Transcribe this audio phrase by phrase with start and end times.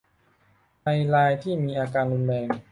[0.85, 2.47] ในรายที่มีอาการรุนแรง